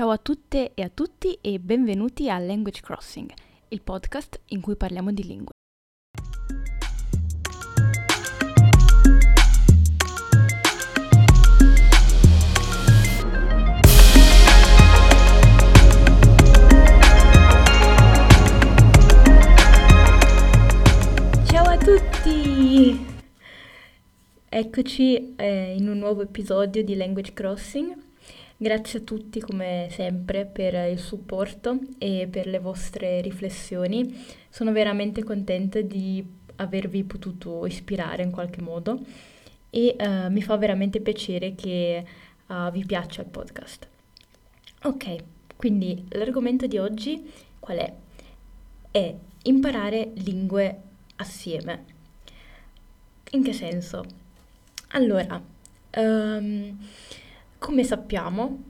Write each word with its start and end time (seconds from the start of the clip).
Ciao 0.00 0.08
a 0.08 0.16
tutte 0.16 0.72
e 0.72 0.80
a 0.80 0.88
tutti 0.88 1.36
e 1.42 1.58
benvenuti 1.58 2.30
a 2.30 2.38
Language 2.38 2.80
Crossing, 2.80 3.30
il 3.68 3.82
podcast 3.82 4.40
in 4.46 4.62
cui 4.62 4.74
parliamo 4.74 5.12
di 5.12 5.22
lingue. 5.24 5.52
Ciao 21.44 21.66
a 21.66 21.76
tutti! 21.76 23.04
Eccoci 24.48 25.34
eh, 25.36 25.74
in 25.76 25.88
un 25.90 25.98
nuovo 25.98 26.22
episodio 26.22 26.82
di 26.82 26.96
Language 26.96 27.34
Crossing. 27.34 28.08
Grazie 28.62 28.98
a 28.98 29.02
tutti 29.02 29.40
come 29.40 29.88
sempre 29.90 30.44
per 30.44 30.74
il 30.90 30.98
supporto 30.98 31.78
e 31.96 32.28
per 32.30 32.46
le 32.46 32.58
vostre 32.58 33.22
riflessioni. 33.22 34.22
Sono 34.50 34.70
veramente 34.70 35.24
contenta 35.24 35.80
di 35.80 36.22
avervi 36.56 37.04
potuto 37.04 37.64
ispirare 37.64 38.22
in 38.22 38.30
qualche 38.30 38.60
modo 38.60 39.00
e 39.70 39.96
uh, 39.98 40.30
mi 40.30 40.42
fa 40.42 40.58
veramente 40.58 41.00
piacere 41.00 41.54
che 41.54 42.04
uh, 42.48 42.70
vi 42.70 42.84
piaccia 42.84 43.22
il 43.22 43.28
podcast. 43.28 43.88
Ok, 44.82 45.16
quindi 45.56 46.04
l'argomento 46.10 46.66
di 46.66 46.76
oggi 46.76 47.32
qual 47.58 47.78
è? 47.78 47.94
È 48.90 49.14
imparare 49.44 50.10
lingue 50.16 50.82
assieme. 51.16 51.84
In 53.30 53.42
che 53.42 53.54
senso? 53.54 54.04
Allora, 54.88 55.42
um, 55.96 56.78
come 57.60 57.84
sappiamo, 57.84 58.62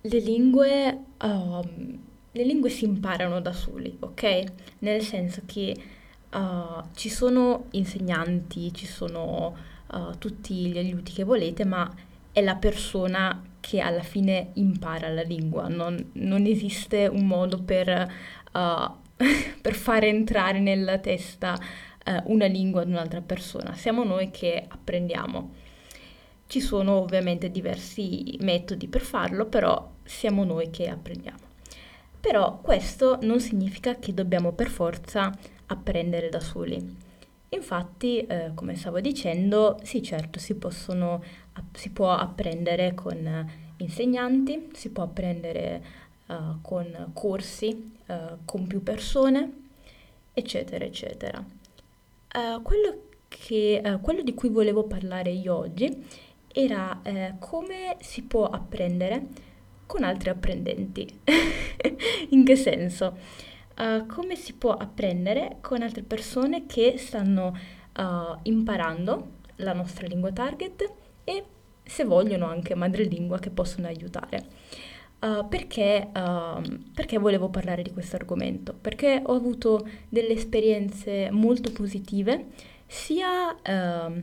le 0.00 0.18
lingue, 0.18 1.04
um, 1.22 1.98
le 2.32 2.42
lingue 2.42 2.70
si 2.70 2.84
imparano 2.86 3.40
da 3.40 3.52
soli, 3.52 3.94
ok? 4.00 4.44
Nel 4.78 5.02
senso 5.02 5.42
che 5.44 5.76
uh, 6.32 6.82
ci 6.94 7.10
sono 7.10 7.66
insegnanti, 7.72 8.72
ci 8.72 8.86
sono 8.86 9.54
uh, 9.92 10.16
tutti 10.18 10.54
gli 10.54 10.78
aiuti 10.78 11.12
che 11.12 11.22
volete, 11.22 11.66
ma 11.66 11.88
è 12.32 12.40
la 12.40 12.56
persona 12.56 13.42
che 13.60 13.80
alla 13.80 14.02
fine 14.02 14.50
impara 14.54 15.10
la 15.10 15.22
lingua, 15.22 15.68
non, 15.68 16.10
non 16.14 16.46
esiste 16.46 17.06
un 17.06 17.26
modo 17.26 17.62
per, 17.62 18.10
uh, 18.52 18.90
per, 19.60 19.74
fare 19.74 20.08
entrare 20.08 20.58
nella 20.60 20.98
testa 20.98 21.56
una 22.24 22.44
lingua 22.44 22.82
ad 22.82 22.88
un'altra 22.88 23.22
persona, 23.22 23.72
siamo 23.72 24.04
noi 24.04 24.30
che 24.30 24.62
apprendiamo. 24.68 25.52
Ci 26.46 26.60
sono 26.60 26.92
ovviamente 26.98 27.50
diversi 27.50 28.36
metodi 28.40 28.86
per 28.86 29.00
farlo, 29.00 29.46
però 29.46 29.90
siamo 30.04 30.44
noi 30.44 30.70
che 30.70 30.88
apprendiamo. 30.88 31.38
Però 32.20 32.58
questo 32.60 33.18
non 33.22 33.40
significa 33.40 33.96
che 33.96 34.14
dobbiamo 34.14 34.52
per 34.52 34.68
forza 34.68 35.32
apprendere 35.66 36.28
da 36.28 36.40
soli. 36.40 37.02
Infatti, 37.50 38.18
eh, 38.26 38.50
come 38.54 38.74
stavo 38.76 39.00
dicendo, 39.00 39.78
sì 39.82 40.02
certo 40.02 40.38
si, 40.38 40.54
possono, 40.54 41.22
si 41.72 41.90
può 41.90 42.10
apprendere 42.12 42.94
con 42.94 43.62
insegnanti, 43.76 44.70
si 44.72 44.90
può 44.90 45.04
apprendere 45.04 45.84
uh, 46.26 46.60
con 46.60 47.10
corsi, 47.12 47.94
uh, 48.06 48.38
con 48.44 48.66
più 48.66 48.82
persone, 48.82 49.52
eccetera, 50.32 50.84
eccetera. 50.84 51.44
Uh, 52.34 52.62
quello, 52.62 53.02
che, 53.28 53.98
quello 54.00 54.22
di 54.22 54.34
cui 54.34 54.48
volevo 54.48 54.84
parlare 54.84 55.30
io 55.30 55.56
oggi 55.56 56.06
era 56.56 57.00
eh, 57.02 57.34
come 57.40 57.96
si 57.98 58.22
può 58.22 58.46
apprendere 58.46 59.26
con 59.86 60.04
altri 60.04 60.30
apprendenti. 60.30 61.20
In 62.30 62.44
che 62.44 62.54
senso? 62.54 63.18
Uh, 63.76 64.06
come 64.06 64.36
si 64.36 64.52
può 64.52 64.72
apprendere 64.72 65.56
con 65.60 65.82
altre 65.82 66.02
persone 66.02 66.64
che 66.64 66.94
stanno 66.96 67.52
uh, 67.96 68.38
imparando 68.42 69.30
la 69.56 69.72
nostra 69.72 70.06
lingua 70.06 70.30
target 70.30 70.92
e 71.24 71.44
se 71.82 72.04
vogliono 72.04 72.46
anche 72.46 72.76
madrelingua 72.76 73.40
che 73.40 73.50
possono 73.50 73.88
aiutare. 73.88 74.46
Uh, 75.20 75.48
perché, 75.48 76.08
uh, 76.14 76.62
perché, 76.94 77.18
volevo 77.18 77.48
parlare 77.48 77.82
di 77.82 77.90
questo 77.90 78.14
argomento? 78.14 78.74
Perché 78.80 79.22
ho 79.24 79.34
avuto 79.34 79.84
delle 80.08 80.34
esperienze 80.34 81.30
molto 81.32 81.72
positive 81.72 82.46
sia 82.86 83.50
uh, 83.50 84.22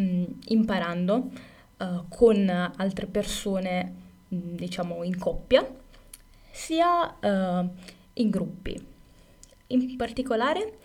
mh, 0.00 0.24
imparando 0.48 1.30
uh, 1.78 2.04
con 2.08 2.48
altre 2.48 3.06
persone, 3.06 3.94
mh, 4.28 4.36
diciamo 4.54 5.02
in 5.02 5.18
coppia, 5.18 5.66
sia 6.50 7.16
uh, 7.20 7.68
in 8.14 8.30
gruppi. 8.30 8.88
In 9.68 9.96
particolare 9.96 10.78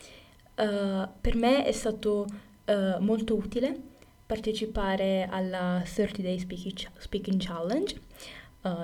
uh, 0.55 1.07
per 1.19 1.35
me 1.35 1.65
è 1.65 1.71
stato 1.71 2.27
molto 2.99 3.35
utile 3.35 3.79
partecipare 4.25 5.27
alla 5.29 5.83
30 5.85 6.23
Day 6.23 6.39
Speaking, 6.39 6.89
Speaking 6.97 7.39
Challenge, 7.39 8.01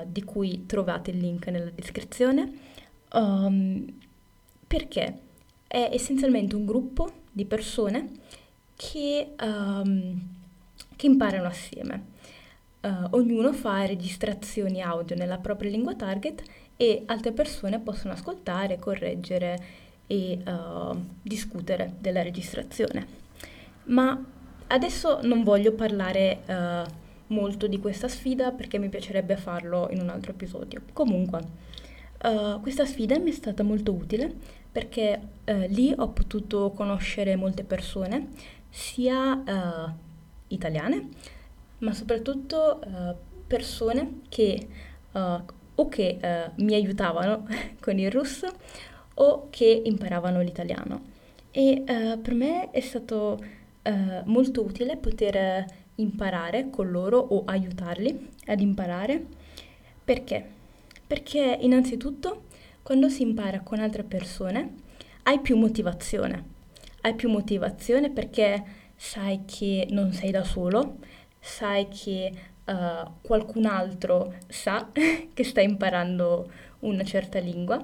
di 0.06 0.24
cui 0.24 0.68
trovate 0.68 1.10
il 1.10 1.18
link 1.18 1.48
nella 1.48 1.72
descrizione, 1.72 2.60
um, 3.14 3.92
perché 4.68 5.18
è 5.66 5.90
essenzialmente 5.92 6.56
un 6.56 6.66
gruppo 6.66 7.12
di 7.32 7.46
persone 7.46 8.12
che, 8.82 9.34
um, 9.40 10.20
che 10.96 11.06
imparano 11.06 11.48
assieme. 11.48 12.10
Uh, 12.82 13.10
ognuno 13.12 13.54
fa 13.54 13.86
registrazioni 13.86 14.82
audio 14.82 15.16
nella 15.16 15.38
propria 15.38 15.70
lingua 15.70 15.94
target 15.94 16.42
e 16.76 17.04
altre 17.06 17.32
persone 17.32 17.80
possono 17.80 18.14
ascoltare, 18.14 18.80
correggere 18.80 19.64
e 20.08 20.40
uh, 20.44 21.00
discutere 21.22 21.94
della 22.00 22.24
registrazione. 22.24 23.20
Ma 23.86 24.20
adesso 24.68 25.20
non 25.22 25.44
voglio 25.44 25.74
parlare 25.74 26.40
uh, 26.48 26.92
molto 27.28 27.68
di 27.68 27.78
questa 27.78 28.08
sfida 28.08 28.52
perché 28.52 28.80
mi 28.80 28.90
piacerebbe 28.90 29.38
farlo 29.38 29.90
in 29.92 30.02
un 30.02 30.10
altro 30.10 30.32
episodio. 30.32 30.82
Comunque, 30.92 31.70
questa 32.62 32.86
sfida 32.86 33.18
mi 33.18 33.32
è 33.32 33.34
stata 33.34 33.64
molto 33.64 33.92
utile 33.92 34.32
perché 34.72 35.20
lì 35.70 35.92
ho 35.98 36.10
potuto 36.10 36.70
conoscere 36.70 37.36
molte 37.36 37.64
persone 37.64 38.28
sia 38.72 39.34
uh, 39.34 39.92
italiane, 40.48 41.10
ma 41.80 41.94
soprattutto 41.94 42.80
uh, 42.84 43.16
persone 43.46 44.22
che 44.30 44.68
uh, 45.12 45.44
o 45.76 45.88
che 45.88 46.20
mi 46.58 46.76
aiutavano 46.76 47.48
con 47.82 47.98
il 47.98 48.12
russo 48.12 48.48
o 49.16 49.48
che 49.50 49.82
imparavano 49.84 50.42
l'italiano. 50.42 51.10
E 51.50 51.84
per 51.86 52.34
me 52.34 52.70
è 52.70 52.80
stato 52.82 53.44
molto 54.26 54.62
utile 54.64 54.96
poter 54.96 55.66
imparare 55.96 56.70
con 56.70 56.92
loro 56.92 57.18
o 57.18 57.44
aiutarli 57.46 58.30
ad 58.46 58.62
imparare. 58.62 59.26
Perché? 60.04 60.46
Perché 61.08 61.58
innanzitutto 61.62 62.44
quando 62.84 63.10
si 63.10 63.24
impara 63.24 63.62
con 63.62 63.80
altre 63.80 64.04
persone 64.04 64.76
hai 65.24 65.40
più 65.40 65.58
motivazione 65.58 66.51
hai 67.02 67.16
più 67.16 67.30
motivazione 67.30 68.10
perché 68.10 68.64
sai 68.96 69.44
che 69.46 69.88
non 69.90 70.14
sei 70.14 70.32
da 70.32 70.44
solo, 70.44 70.98
sai 71.40 71.88
che 71.88 72.32
uh, 72.66 73.10
qualcun 73.22 73.66
altro 73.66 74.36
sa 74.48 74.90
che 75.34 75.44
sta 75.44 75.62
imparando 75.62 76.50
una 76.82 77.04
certa 77.04 77.40
lingua 77.40 77.84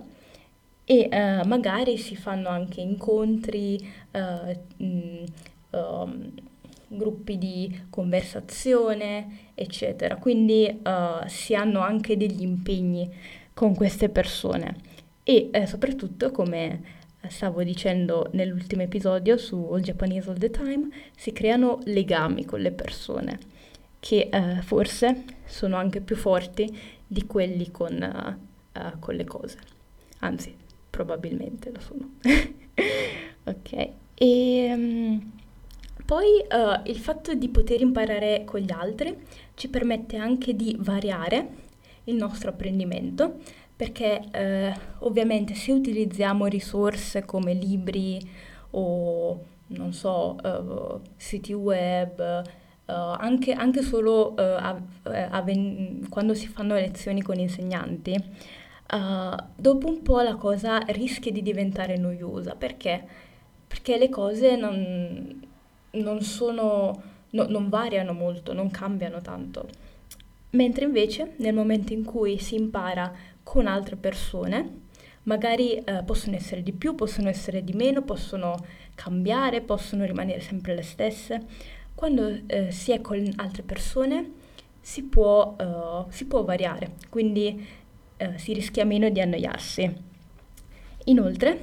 e 0.86 1.10
uh, 1.12 1.48
magari 1.48 1.98
si 1.98 2.16
fanno 2.16 2.50
anche 2.50 2.82
incontri, 2.82 3.86
uh, 4.12 4.84
mh, 4.84 5.24
um, 5.72 6.32
gruppi 6.90 7.38
di 7.38 7.86
conversazione, 7.90 9.50
eccetera. 9.56 10.16
Quindi 10.16 10.82
si 11.26 11.54
hanno 11.54 11.82
anche 11.82 12.16
degli 12.16 12.42
impegni 12.44 13.14
con 13.54 13.76
queste 13.76 14.08
persone 14.08 14.74
e 15.24 15.50
soprattutto 15.66 16.32
come 16.32 16.82
stavo 17.28 17.64
dicendo 17.64 18.30
nell'ultimo 18.34 18.84
episodio 18.84 19.38
su 19.38 19.56
All 19.72 19.82
Japanese 19.82 20.30
All 20.30 20.38
the 20.38 20.50
Time, 20.50 20.90
si 21.16 21.32
creano 21.32 21.80
legami 21.86 22.46
con 22.46 22.62
le 22.62 22.72
persone 22.72 23.40
che 24.00 24.30
eh, 24.32 24.62
forse 24.62 25.24
sono 25.46 25.76
anche 25.76 26.02
più 26.02 26.16
forti 26.16 26.76
di 27.06 27.26
quelli 27.26 27.72
con, 27.72 27.94
uh, 27.94 28.80
uh, 28.80 29.00
con 29.00 29.16
le 29.16 29.26
cose. 29.26 29.58
Anzi, 30.20 30.56
probabilmente 30.90 31.72
lo 31.72 31.80
sono. 31.80 32.12
ok. 33.44 33.90
E 34.14 34.74
um, 34.74 35.32
poi 36.06 36.46
uh, 36.50 36.90
il 36.90 36.98
fatto 36.98 37.34
di 37.34 37.50
poter 37.50 37.82
imparare 37.82 38.44
con 38.46 38.60
gli 38.60 38.72
altri 38.72 39.16
ci 39.56 39.68
permette 39.70 40.18
anche 40.18 40.56
di 40.56 40.76
variare 40.80 41.66
il 42.06 42.16
nostro 42.16 42.50
apprendimento 42.50 43.40
perché 43.78 44.22
eh, 44.32 44.74
ovviamente 45.00 45.54
se 45.54 45.72
utilizziamo 45.72 46.48
risorse 46.48 47.24
come 47.24 47.54
libri 47.54 48.20
o 48.72 49.40
non 49.68 49.94
so, 49.94 50.36
uh, 50.42 51.02
siti 51.16 51.54
web, 51.54 52.44
anche, 52.86 53.52
anche, 53.52 53.82
solo 53.82 54.32
uh, 54.32 54.36
a, 54.38 54.82
a 55.30 55.42
ven- 55.42 56.08
quando 56.10 56.34
si 56.34 56.48
fanno 56.48 56.76
lezioni 56.76 57.22
con 57.22 57.38
insegnanti, 57.38 58.14
uh, 58.14 59.36
dopo 59.56 59.88
un 59.88 60.02
po' 60.02 60.22
la 60.22 60.36
cosa 60.36 60.80
rischia 60.88 61.32
di 61.32 61.42
diventare 61.42 61.98
noiosa. 61.98 62.56
Perché? 62.56 63.06
Perché 63.68 63.98
le 63.98 64.10
cose 64.10 64.56
non, 64.56 65.48
non 65.92 66.22
sono, 66.22 67.02
no, 67.32 67.46
non 67.50 67.68
variano 67.68 68.14
molto, 68.14 68.54
non 68.54 68.72
cambiano 68.72 69.20
tanto. 69.22 69.68
Mentre 70.52 70.86
invece 70.86 71.34
nel 71.38 71.54
momento 71.54 71.92
in 71.92 72.06
cui 72.06 72.40
si 72.40 72.56
impara 72.56 73.14
con 73.48 73.66
altre 73.66 73.96
persone, 73.96 74.82
magari 75.24 75.76
eh, 75.76 76.04
possono 76.06 76.36
essere 76.36 76.62
di 76.62 76.74
più, 76.74 76.96
possono 76.96 77.30
essere 77.30 77.64
di 77.64 77.72
meno, 77.72 78.02
possono 78.02 78.58
cambiare, 78.94 79.62
possono 79.62 80.04
rimanere 80.04 80.42
sempre 80.42 80.76
le 80.76 80.82
stesse. 80.82 81.46
Quando 81.96 82.42
eh, 82.46 82.72
si 82.72 82.92
è 82.92 83.00
con 83.00 83.26
altre 83.38 83.64
persone 83.64 84.32
si 84.82 85.04
può, 85.04 85.56
uh, 85.60 86.12
si 86.12 86.26
può 86.26 86.44
variare, 86.44 86.96
quindi 87.10 87.66
uh, 88.20 88.38
si 88.38 88.52
rischia 88.54 88.84
meno 88.84 89.10
di 89.10 89.22
annoiarsi. 89.22 89.96
Inoltre, 91.06 91.60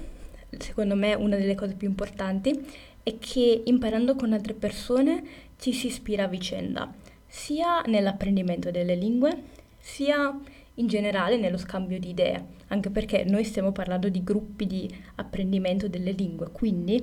secondo 0.59 0.95
me 0.95 1.13
una 1.13 1.37
delle 1.37 1.55
cose 1.55 1.75
più 1.75 1.87
importanti 1.87 2.67
è 3.03 3.19
che 3.19 3.63
imparando 3.67 4.17
con 4.17 4.33
altre 4.33 4.55
persone 4.55 5.23
ci 5.59 5.73
si 5.75 5.89
ispira 5.89 6.25
a 6.25 6.29
vicenda, 6.29 6.93
sia 7.27 7.83
nell'apprendimento 7.83 8.71
delle 8.71 8.95
lingue, 8.95 9.43
sia 9.79 10.35
in 10.75 10.87
generale 10.87 11.37
nello 11.37 11.57
scambio 11.57 11.99
di 11.99 12.11
idee, 12.11 12.47
anche 12.69 12.91
perché 12.91 13.25
noi 13.25 13.45
stiamo 13.45 13.73
parlando 13.73 14.09
di 14.09 14.25
gruppi 14.25 14.67
di 14.67 14.93
apprendimento 15.17 15.89
delle 15.89 16.13
lingue, 16.13 16.51
quindi 16.51 17.01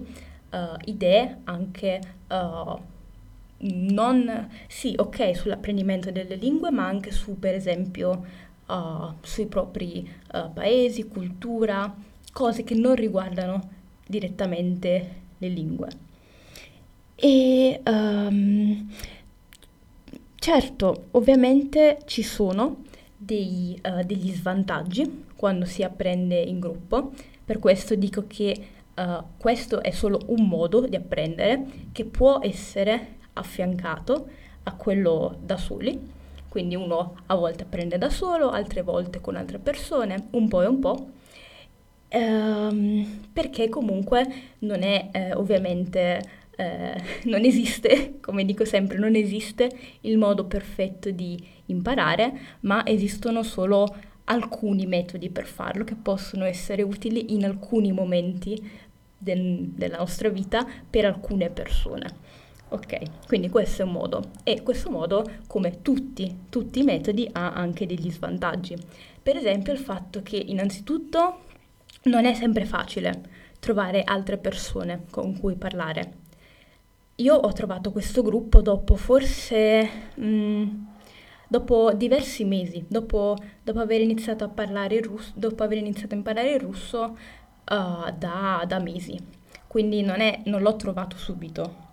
uh, 0.52 0.78
idee 0.86 1.38
anche 1.46 2.02
uh, 2.28 2.80
non, 3.64 4.50
sì, 4.68 4.94
ok, 4.98 5.36
sull'apprendimento 5.36 6.12
delle 6.12 6.36
lingue, 6.36 6.72
ma 6.72 6.86
anche 6.86 7.12
su, 7.12 7.40
per 7.40 7.54
esempio, 7.54 8.26
uh, 8.68 9.14
sui 9.22 9.46
propri 9.46 10.10
paesi, 10.54 11.08
cultura, 11.08 11.94
cose 12.34 12.64
che 12.64 12.74
non 12.74 12.96
riguardano 12.96 13.70
direttamente 14.08 15.16
le 15.38 15.48
lingue. 15.48 15.90
E 17.16 17.82
um, 17.86 18.90
certo, 20.36 21.06
ovviamente 21.12 22.00
ci 22.06 22.24
sono 22.24 22.84
dei, 23.24 23.80
uh, 23.84 24.04
degli 24.04 24.32
svantaggi 24.32 25.26
quando 25.36 25.66
si 25.66 25.84
apprende 25.84 26.40
in 26.40 26.60
gruppo, 26.60 27.12
per 27.46 27.60
questo 27.60 27.94
dico 27.96 28.26
che 28.26 28.68
uh, 28.96 29.24
questo 29.38 29.82
è 29.82 29.92
solo 29.92 30.20
un 30.28 30.48
modo 30.48 30.88
di 30.88 30.96
apprendere 30.96 31.66
che 31.92 32.06
può 32.06 32.40
essere 32.42 33.18
affiancato 33.34 34.28
a 34.64 34.74
quello 34.74 35.38
da 35.44 35.58
soli. 35.58 36.20
Quindi 36.50 36.76
uno 36.76 37.16
a 37.28 37.36
volte 37.36 37.64
apprende 37.64 37.98
da 37.98 38.10
solo, 38.10 38.50
altre 38.50 38.82
volte 38.82 39.22
con 39.22 39.36
altre 39.36 39.60
persone, 39.60 40.28
un 40.32 40.50
po' 40.50 40.62
e 40.64 40.66
un 40.66 40.80
po', 40.80 41.08
ehm, 42.10 43.30
perché 43.32 43.70
comunque 43.70 44.28
non 44.60 44.82
è 44.82 45.10
eh, 45.14 45.34
ovviamente, 45.34 46.22
eh, 46.62 47.04
non 47.26 47.44
esiste, 47.44 48.20
come 48.22 48.46
dico 48.46 48.66
sempre, 48.66 49.00
non 49.00 49.16
esiste 49.16 49.70
il 50.02 50.20
modo 50.20 50.46
perfetto 50.46 51.10
di 51.10 51.44
imparare, 51.66 52.58
ma 52.62 52.86
esistono 52.86 53.42
solo 53.42 53.96
alcuni 54.26 54.86
metodi 54.86 55.30
per 55.32 55.46
farlo 55.46 55.84
che 55.84 55.96
possono 55.96 56.46
essere 56.46 56.84
utili 56.84 57.34
in 57.34 57.46
alcuni 57.46 57.92
momenti 57.92 58.56
del, 59.18 59.70
della 59.70 59.98
nostra 59.98 60.30
vita 60.30 60.66
per 60.88 61.06
alcune 61.06 61.50
persone. 61.50 62.40
Ok, 62.70 63.26
quindi 63.28 63.50
questo 63.50 63.82
è 63.82 63.86
un 63.86 63.92
modo 63.92 64.30
e 64.44 64.62
questo 64.62 64.90
modo, 64.90 65.26
come 65.48 65.82
tutti, 65.82 66.44
tutti 66.48 66.80
i 66.80 66.84
metodi, 66.84 67.28
ha 67.32 67.52
anche 67.54 67.86
degli 67.86 68.10
svantaggi. 68.12 68.78
Per 69.22 69.36
esempio 69.36 69.74
il 69.74 69.80
fatto 69.80 70.22
che 70.22 70.38
innanzitutto 70.38 71.40
non 72.04 72.26
è 72.26 72.34
sempre 72.34 72.66
facile 72.66 73.40
trovare 73.60 74.04
altre 74.04 74.38
persone 74.38 75.06
con 75.10 75.38
cui 75.38 75.56
parlare. 75.56 76.21
Io 77.22 77.36
ho 77.36 77.54
trovato 77.54 77.92
questo 77.92 78.24
gruppo 78.24 78.62
dopo 78.62 78.96
forse 78.96 79.90
mh, 80.16 80.26
mm, 80.26 80.70
dopo 81.48 81.94
diversi 81.94 82.44
mesi, 82.46 82.84
dopo, 82.88 83.36
dopo, 83.62 83.80
aver 83.80 84.02
iniziato 84.02 84.44
a 84.44 84.48
parlare 84.48 85.02
russo, 85.02 85.32
dopo 85.36 85.62
aver 85.62 85.78
iniziato 85.78 86.16
a 86.16 86.18
imparare 86.18 86.54
il 86.54 86.60
russo 86.60 87.00
uh, 87.04 88.12
da, 88.18 88.64
da, 88.66 88.80
mesi. 88.80 89.20
Quindi 89.68 90.02
non, 90.02 90.20
è, 90.20 90.42
non, 90.46 90.62
l'ho 90.62 90.76
trovato 90.76 91.16
subito. 91.16 91.90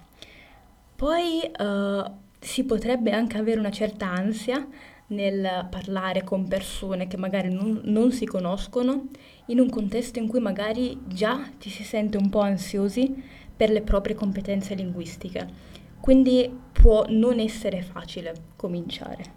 Poi 0.96 1.42
uh, 1.58 2.10
si 2.40 2.64
potrebbe 2.64 3.10
anche 3.10 3.36
avere 3.36 3.60
una 3.60 3.70
certa 3.70 4.06
ansia 4.06 4.66
nel 5.08 5.66
parlare 5.70 6.24
con 6.24 6.48
persone 6.48 7.06
che 7.06 7.18
magari 7.18 7.52
non, 7.52 7.80
non, 7.84 8.12
si 8.12 8.24
conoscono 8.24 9.08
in 9.46 9.60
un 9.60 9.68
contesto 9.68 10.18
in 10.18 10.26
cui 10.26 10.40
magari 10.40 10.98
già 11.06 11.50
ci 11.58 11.68
si 11.68 11.82
sente 11.82 12.16
un 12.16 12.28
po' 12.30 12.40
ansiosi 12.40 13.46
per 13.58 13.70
le 13.70 13.82
proprie 13.82 14.14
competenze 14.14 14.74
linguistiche. 14.74 15.46
Quindi 16.00 16.48
può 16.72 17.04
non 17.08 17.40
essere 17.40 17.82
facile 17.82 18.32
cominciare. 18.54 19.36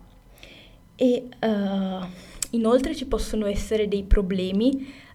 E 0.96 1.28
uh, 1.42 2.06
inoltre 2.52 2.96
ci 2.96 3.08
possono 3.08 3.48
essere 3.48 3.88
dei 3.88 4.04
problemi 4.04 4.70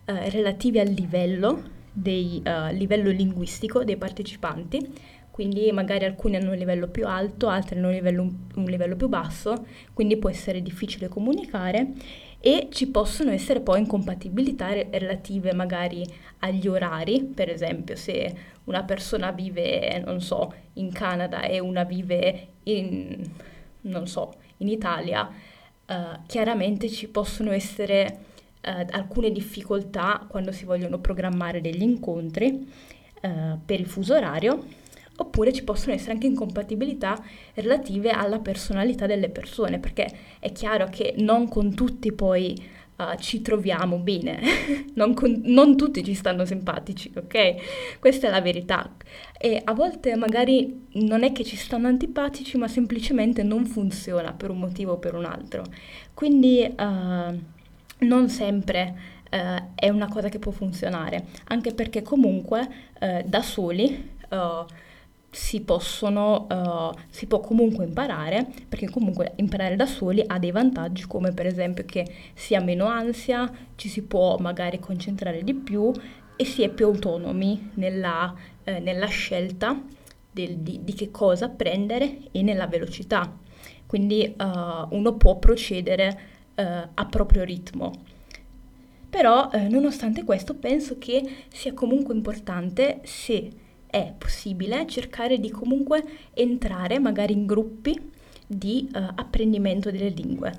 uh, 0.06 0.12
relativi 0.31 0.81
al 0.81 0.88
livello, 0.88 1.62
dei, 1.93 2.43
uh, 2.44 2.75
livello 2.75 3.11
linguistico 3.11 3.85
dei 3.85 3.97
partecipanti 3.97 5.14
quindi 5.37 5.70
magari 5.70 6.06
alcuni 6.06 6.37
hanno 6.37 6.53
un 6.53 6.56
livello 6.56 6.88
più 6.88 7.06
alto, 7.06 7.49
altri 7.49 7.76
hanno 7.76 7.88
un 7.88 7.93
livello, 7.93 8.23
un 8.55 8.64
livello 8.64 8.97
più 8.97 9.06
basso, 9.06 9.67
quindi 9.93 10.17
può 10.17 10.31
essere 10.31 10.62
difficile 10.62 11.08
comunicare 11.08 11.93
e 12.40 12.68
ci 12.70 12.88
possono 12.88 13.30
essere 13.30 13.60
poi 13.60 13.80
incompatibilità 13.80 14.72
relative 14.72 15.52
magari 15.52 16.06
agli 16.40 16.68
orari, 16.68 17.22
per 17.22 17.48
esempio 17.48 17.96
se 17.96 18.34
una 18.64 18.82
persona 18.84 19.32
vive, 19.32 20.02
non 20.04 20.20
so, 20.20 20.52
in 20.74 20.92
Canada 20.92 21.42
e 21.42 21.58
una 21.58 21.84
vive 21.84 22.48
in, 22.64 23.28
non 23.82 24.06
so, 24.06 24.34
in 24.58 24.68
Italia, 24.68 25.28
uh, 25.86 25.94
chiaramente 26.26 26.88
ci 26.88 27.08
possono 27.08 27.52
essere 27.52 28.18
uh, 28.64 28.86
alcune 28.90 29.30
difficoltà 29.30 30.24
quando 30.28 30.52
si 30.52 30.64
vogliono 30.64 30.98
programmare 30.98 31.60
degli 31.60 31.82
incontri 31.82 32.68
uh, 33.22 33.58
per 33.64 33.80
il 33.80 33.86
fuso 33.86 34.14
orario 34.14 34.84
oppure 35.18 35.52
ci 35.52 35.64
possono 35.64 35.94
essere 35.94 36.12
anche 36.12 36.26
incompatibilità 36.26 37.22
relative 37.54 38.10
alla 38.10 38.38
personalità 38.38 39.06
delle 39.06 39.28
persone, 39.28 39.78
perché 39.78 40.06
è 40.38 40.52
chiaro 40.52 40.88
che 40.90 41.14
non 41.18 41.48
con 41.48 41.74
tutti 41.74 42.12
poi 42.12 42.54
uh, 42.96 43.16
ci 43.18 43.42
troviamo 43.42 43.98
bene, 43.98 44.40
non, 44.94 45.14
con, 45.14 45.41
non 45.44 45.76
tutti 45.76 46.05
ci 46.05 46.14
stanno 46.14 46.44
simpatici, 46.44 47.10
ok? 47.17 47.98
Questa 47.98 48.26
è 48.26 48.31
la 48.31 48.41
verità. 48.41 48.94
E 49.38 49.60
a 49.62 49.72
volte 49.72 50.17
magari 50.17 50.86
non 50.93 51.22
è 51.22 51.32
che 51.32 51.44
ci 51.44 51.56
stanno 51.56 51.88
antipatici, 51.88 52.56
ma 52.58 52.69
semplicemente 52.69 53.43
non 53.43 53.67
funziona 53.67 54.32
per 54.32 54.50
un 54.50 54.58
motivo 54.58 54.93
o 54.93 54.98
per 54.98 55.14
un 55.14 55.24
altro. 55.24 55.64
Quindi 56.14 56.62
uh, 56.62 57.41
non 58.06 58.29
sempre 58.29 59.14
Uh, 59.26 59.72
è 59.74 59.88
una 59.88 60.06
cosa 60.06 60.29
che 60.29 60.38
può 60.38 60.52
funzionare, 60.52 61.26
anche 61.48 61.74
perché 61.74 62.00
comunque 62.00 62.69
da 63.24 63.43
soli 63.43 64.10
uh, 64.31 64.64
si 65.36 65.60
possono, 65.60 66.46
uh, 66.48 66.98
si 67.10 67.26
può 67.26 67.40
comunque 67.40 67.84
imparare, 67.84 68.46
perché 68.66 68.88
comunque 68.88 69.34
imparare 69.36 69.76
da 69.76 69.84
soli 69.84 70.24
ha 70.26 70.38
dei 70.38 70.50
vantaggi 70.50 71.06
come 71.06 71.32
per 71.32 71.44
esempio 71.44 71.84
che 71.84 72.06
si 72.32 72.55
ha 72.55 72.60
meno 72.62 72.86
ansia, 72.86 73.50
ci 73.74 73.90
si 73.90 74.02
può 74.02 74.38
magari 74.38 74.81
concentrare 74.81 75.44
di 75.44 75.52
più 75.52 75.93
e 76.36 76.44
si 76.46 76.62
è 76.62 76.70
più 76.70 76.86
autonomi 76.86 77.72
nella, 77.74 78.34
eh, 78.64 78.81
nella 78.81 79.08
scelta 79.08 79.78
del, 80.32 80.56
di, 80.56 80.81
di, 80.82 80.94
che 80.94 81.10
cosa 81.10 81.44
apprendere 81.44 82.19
e 82.32 82.40
nella 82.40 82.66
velocità. 82.66 83.31
Quindi 83.84 84.34
uh, 84.38 84.96
uno 84.96 85.16
può 85.16 85.36
procedere 85.36 86.19
uh, 86.55 86.62
a 86.94 87.05
proprio 87.05 87.44
ritmo. 87.44 87.93
Però, 89.10 89.50
eh, 89.52 89.69
nonostante 89.69 90.24
questo, 90.24 90.55
penso 90.55 90.96
che 90.98 91.22
sia 91.48 91.74
comunque 91.74 92.14
importante 92.14 93.00
se 93.05 93.64
è 93.86 94.12
possibile 94.16 94.86
cercare 94.86 95.38
di 95.38 95.50
comunque 95.50 96.02
entrare 96.34 96.98
magari 96.98 97.32
in 97.32 97.46
gruppi 97.46 98.12
di 98.46 98.88
uh, 98.93 98.98
apprendimento 99.14 99.90
delle 99.90 100.08
lingue. 100.08 100.52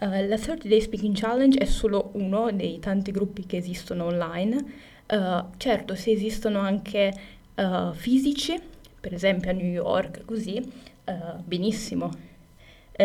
Uh, 0.00 0.26
la 0.26 0.38
30 0.38 0.68
Day 0.68 0.80
Speaking 0.80 1.16
Challenge 1.16 1.58
è 1.58 1.64
solo 1.64 2.10
uno 2.14 2.50
dei 2.52 2.78
tanti 2.78 3.10
gruppi 3.10 3.46
che 3.46 3.56
esistono 3.56 4.04
online. 4.04 4.64
Uh, 5.06 5.44
certo, 5.56 5.94
se 5.94 6.10
esistono 6.10 6.60
anche 6.60 7.12
fisici, 7.92 8.60
per 8.98 9.14
esempio 9.14 9.48
a 9.48 9.52
New 9.52 9.70
York, 9.70 10.24
così, 10.24 10.60
benissimo. 11.44 12.10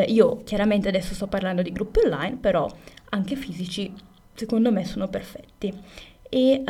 io 0.07 0.41
chiaramente 0.43 0.87
adesso 0.87 1.13
sto 1.13 1.27
parlando 1.27 1.61
di 1.61 1.71
gruppi 1.71 1.99
online, 1.99 2.37
però 2.37 2.67
anche 3.09 3.35
fisici 3.35 3.93
secondo 4.33 4.71
me 4.71 4.85
sono 4.85 5.07
perfetti. 5.07 5.71
E 6.27 6.63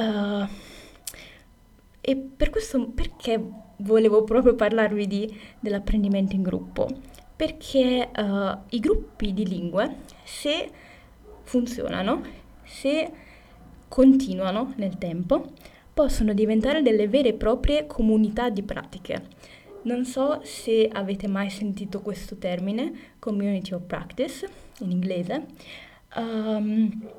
e 2.02 2.16
per 2.16 2.50
questo, 2.50 2.90
perché 2.90 3.42
volevo 3.78 4.24
proprio 4.24 4.56
parlarvi 4.56 5.08
di, 5.08 5.40
dell'apprendimento 5.60 6.36
in 6.36 6.42
gruppo, 6.42 6.88
perché 7.36 8.10
uh, 8.16 8.58
i 8.70 8.80
gruppi 8.80 9.34
di 9.34 9.48
lingue, 9.48 9.98
se 10.24 10.70
funzionano, 11.44 12.22
se 12.64 13.12
continuano 13.88 14.74
nel 14.78 14.98
tempo, 14.98 15.46
possono 15.94 16.34
diventare 16.34 16.82
delle 16.82 17.08
vere 17.08 17.30
e 17.30 17.34
proprie 17.34 17.88
comunità 17.88 18.50
di 18.50 18.64
pratiche. 18.64 19.24
Non 19.82 20.06
so 20.06 20.42
se 20.44 20.88
avete 20.92 21.28
mai 21.28 21.50
sentito 21.50 22.02
questo 22.02 22.38
termine, 22.38 23.14
community 23.20 23.74
of 23.74 23.84
practice, 23.86 24.48
in 24.80 24.92
inglese. 24.92 25.46
Um, 26.16 27.10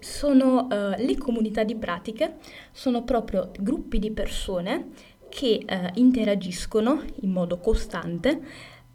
sono 0.00 0.66
uh, 0.66 0.94
le 0.96 1.16
comunità 1.16 1.62
di 1.62 1.76
pratiche, 1.76 2.36
sono 2.72 3.04
proprio 3.04 3.50
gruppi 3.58 3.98
di 3.98 4.10
persone 4.10 4.88
che 5.28 5.64
uh, 5.68 5.98
interagiscono 5.98 7.02
in 7.20 7.30
modo 7.30 7.58
costante, 7.58 8.40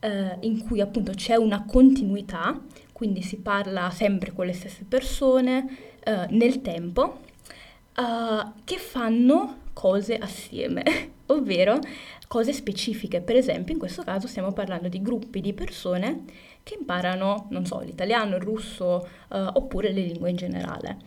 uh, 0.02 0.38
in 0.42 0.64
cui 0.66 0.82
appunto 0.82 1.14
c'è 1.14 1.36
una 1.36 1.64
continuità, 1.66 2.60
quindi 2.92 3.22
si 3.22 3.38
parla 3.38 3.90
sempre 3.92 4.34
con 4.34 4.46
le 4.46 4.54
stesse 4.54 4.86
persone 4.88 5.94
nel 6.30 6.62
tempo, 6.62 7.22
che 8.64 8.78
fanno 8.78 9.65
cose 9.76 10.16
assieme, 10.18 10.84
ovvero 11.28 11.80
cose 12.28 12.54
specifiche. 12.54 13.22
Per 13.22 13.36
esempio, 13.36 13.74
in 13.74 13.80
questo 13.80 14.04
caso 14.04 14.26
stiamo 14.26 14.54
parlando 14.54 14.88
di 14.88 15.02
gruppi 15.02 15.42
di 15.42 15.54
persone 15.54 16.24
che 16.64 16.78
imparano, 16.80 17.48
non 17.50 17.66
so, 17.66 17.82
l'italiano, 17.82 18.38
il 18.38 18.42
russo 18.42 19.08
uh, 19.30 19.38
oppure 19.54 19.92
le 19.92 20.02
lingue 20.02 20.30
in 20.32 20.36
generale. 20.36 20.98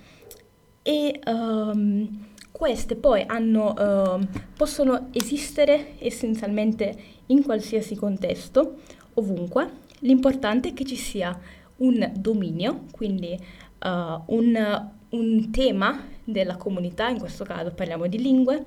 E 0.83 1.21
um, 1.27 2.27
queste 2.53 2.95
poi 2.95 3.25
hanno, 3.27 3.73
uh, 3.73 4.27
possono 4.57 5.09
esistere 5.13 5.95
essenzialmente 5.99 6.97
in 7.27 7.43
qualsiasi 7.43 7.97
contesto, 7.97 8.77
ovunque. 9.15 9.87
L'importante 10.01 10.69
è 10.69 10.73
che 10.75 10.85
ci 10.85 10.97
sia 10.97 11.37
un 11.79 12.13
dominio, 12.17 12.85
quindi 12.93 13.37
uh, 13.85 13.89
un, 14.27 14.89
un, 15.11 15.51
tema 15.51 16.05
della 16.31 16.57
comunità, 16.57 17.09
in 17.09 17.19
questo 17.19 17.45
caso 17.45 17.73
parliamo 17.73 18.07
di 18.07 18.21
lingue, 18.21 18.67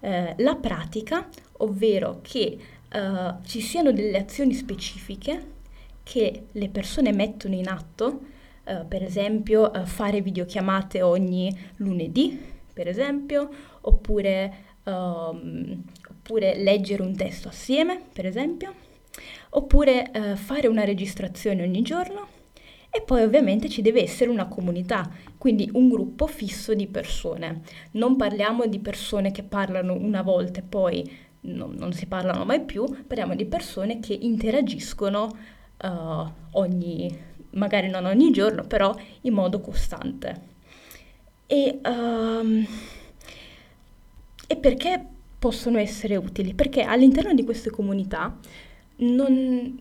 eh, 0.00 0.34
la 0.38 0.56
pratica, 0.56 1.28
ovvero 1.58 2.20
che 2.22 2.58
uh, 2.92 3.44
ci 3.44 3.60
siano 3.60 3.92
delle 3.92 4.18
azioni 4.18 4.54
specifiche 4.54 5.60
che 6.02 6.46
le 6.50 6.68
persone 6.70 7.12
mettono 7.12 7.54
in 7.54 7.68
atto, 7.68 8.20
uh, 8.64 8.88
per 8.88 9.02
esempio 9.02 9.70
uh, 9.70 9.84
fare 9.84 10.22
videochiamate 10.22 11.02
ogni 11.02 11.54
lunedì, 11.76 12.40
per 12.72 12.88
esempio, 12.88 13.48
oppure, 13.82 14.54
um, 14.84 15.82
oppure 16.08 16.56
leggere 16.56 17.02
un 17.02 17.14
testo 17.14 17.48
assieme, 17.48 18.00
per 18.12 18.24
esempio, 18.24 18.74
oppure 19.50 20.10
uh, 20.14 20.36
fare 20.36 20.66
una 20.66 20.84
registrazione 20.84 21.62
ogni 21.62 21.82
giorno. 21.82 22.40
E 22.94 23.00
poi 23.00 23.22
ovviamente 23.22 23.70
ci 23.70 23.80
deve 23.80 24.02
essere 24.02 24.28
una 24.28 24.48
comunità, 24.48 25.10
quindi 25.38 25.70
un 25.72 25.88
gruppo 25.88 26.26
fisso 26.26 26.74
di 26.74 26.86
persone. 26.86 27.62
Non 27.92 28.16
parliamo 28.16 28.66
di 28.66 28.80
persone 28.80 29.32
che 29.32 29.42
parlano 29.42 29.94
una 29.94 30.20
volta 30.20 30.60
e 30.60 30.62
poi 30.62 31.10
non, 31.40 31.74
non 31.78 31.94
si 31.94 32.04
parlano 32.04 32.44
mai 32.44 32.60
più, 32.60 32.84
parliamo 32.84 33.34
di 33.34 33.46
persone 33.46 33.98
che 33.98 34.12
interagiscono 34.12 35.34
uh, 35.82 36.30
ogni, 36.50 37.10
magari 37.52 37.88
non 37.88 38.04
ogni 38.04 38.30
giorno, 38.30 38.64
però 38.64 38.94
in 39.22 39.32
modo 39.32 39.60
costante. 39.60 40.50
E, 41.46 41.80
um, 41.84 42.66
e 44.46 44.56
perché 44.56 45.02
possono 45.38 45.78
essere 45.78 46.16
utili? 46.16 46.52
Perché 46.52 46.82
all'interno 46.82 47.32
di 47.32 47.42
queste 47.42 47.70
comunità 47.70 48.36
non, 48.96 49.78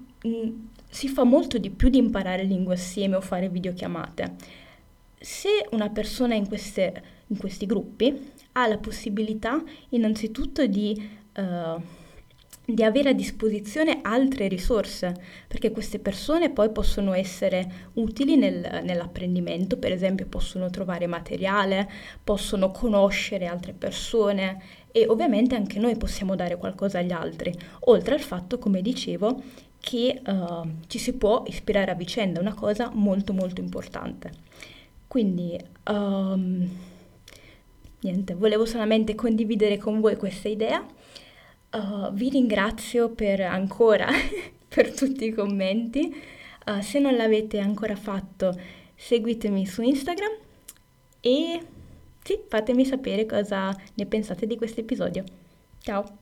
si 0.92 1.08
fa 1.08 1.24
molto 1.24 1.58
di 1.58 1.72
più 1.72 1.90
di 1.90 1.98
imparare 1.98 2.44
lingue 2.44 2.76
assieme 2.76 3.16
o 3.16 3.22
fare 3.22 3.50
videochiamate. 3.50 4.36
Se 5.20 5.50
una 5.72 5.90
persona 5.90 6.36
in, 6.36 6.48
queste, 6.48 7.04
in 7.28 7.38
questi 7.38 7.66
gruppi 7.66 8.32
ha 8.52 8.68
la 8.68 8.78
possibilità 8.78 9.64
innanzitutto 9.90 10.68
di 10.68 11.10
uh, 11.38 11.82
di 12.74 12.84
avere 12.84 13.10
a 13.10 13.14
disposizione 13.14 14.00
altre 14.02 14.48
risorse, 14.48 15.14
perché 15.48 15.72
queste 15.72 16.00
persone 16.00 16.52
poi 16.52 16.70
possono 16.72 17.14
essere 17.14 17.90
utili 17.94 18.38
nel, 18.38 18.82
nell'apprendimento, 18.84 19.78
per 19.78 19.92
esempio 19.92 20.28
possono 20.28 20.70
trovare 20.70 21.08
materiale, 21.08 21.90
possono 22.24 22.72
conoscere 22.72 23.48
altre 23.48 23.74
persone 23.74 24.62
e 24.92 25.06
ovviamente 25.08 25.56
anche 25.56 25.80
noi 25.80 25.98
possiamo 25.98 26.36
dare 26.36 26.58
qualcosa 26.58 27.00
agli 27.00 27.12
altri, 27.12 27.54
oltre 27.82 28.14
al 28.14 28.22
fatto, 28.22 28.58
come 28.58 28.82
dicevo, 28.82 29.42
che 29.82 30.22
uh, 30.26 30.70
ci 30.88 31.00
si 31.00 31.14
può 31.14 31.44
ispirare 31.48 31.92
a 31.92 31.96
vicenda, 31.96 32.40
una 32.40 32.54
cosa 32.54 32.90
molto 32.94 33.34
molto 33.34 33.60
importante. 33.60 34.32
Quindi, 35.08 35.60
um, 35.90 36.70
niente, 38.00 38.34
volevo 38.36 38.66
solamente 38.66 39.16
condividere 39.16 39.78
con 39.78 40.00
voi 40.00 40.16
questa 40.16 40.48
idea. 40.48 40.86
Uh, 41.74 42.12
vi 42.14 42.30
ringrazio 42.30 43.10
per 43.10 43.42
ancora 43.42 44.08
per 44.70 44.94
tutti 44.94 45.26
i 45.26 45.34
commenti. 45.34 46.16
Uh, 46.66 46.80
se 46.80 47.00
non 47.00 47.16
l'avete 47.16 47.60
ancora 47.60 47.96
fatto, 47.96 48.58
seguitemi 48.96 49.66
su 49.66 49.82
Instagram 49.82 50.32
e 51.20 51.62
sì, 52.24 52.40
fatemi 52.48 52.86
sapere 52.86 53.26
cosa 53.26 53.76
ne 53.96 54.06
pensate 54.06 54.46
di 54.46 54.56
questo 54.56 54.82
episodio. 54.82 55.24
Ciao! 55.80 56.21